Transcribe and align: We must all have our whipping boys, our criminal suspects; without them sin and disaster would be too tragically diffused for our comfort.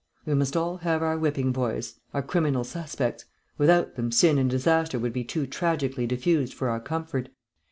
We 0.25 0.33
must 0.33 0.57
all 0.57 0.77
have 0.77 1.03
our 1.03 1.15
whipping 1.15 1.51
boys, 1.51 1.99
our 2.11 2.23
criminal 2.23 2.63
suspects; 2.63 3.25
without 3.59 3.97
them 3.97 4.11
sin 4.11 4.39
and 4.39 4.49
disaster 4.49 4.97
would 4.97 5.13
be 5.13 5.23
too 5.23 5.45
tragically 5.45 6.07
diffused 6.07 6.55
for 6.55 6.69
our 6.69 6.79
comfort. 6.79 7.29